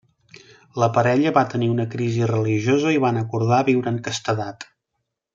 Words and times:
La 0.83 0.87
parella 0.95 1.33
va 1.35 1.43
tenir 1.51 1.67
una 1.73 1.85
crisi 1.95 2.25
religiosa 2.33 2.93
i 2.97 3.01
van 3.07 3.19
acordar 3.25 3.59
viure 3.71 3.93
en 3.97 4.01
castedat. 4.09 4.67